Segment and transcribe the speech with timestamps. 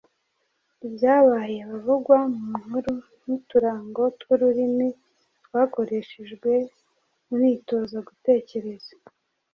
[0.87, 4.89] ibyabaye, abavugwa mu nkuru n’uturango tw’ururimi
[5.45, 6.51] rwakoreshejwe
[7.33, 8.91] unitoza gutekereza